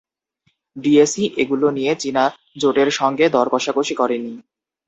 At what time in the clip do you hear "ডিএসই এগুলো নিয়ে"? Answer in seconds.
0.75-1.93